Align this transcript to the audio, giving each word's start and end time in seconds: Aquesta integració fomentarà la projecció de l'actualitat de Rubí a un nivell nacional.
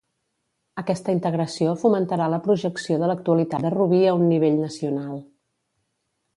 Aquesta 0.81 1.13
integració 1.17 1.73
fomentarà 1.83 2.31
la 2.35 2.41
projecció 2.47 2.99
de 3.03 3.11
l'actualitat 3.13 3.67
de 3.69 3.75
Rubí 3.77 4.03
a 4.07 4.17
un 4.23 4.27
nivell 4.33 4.61
nacional. 4.67 5.25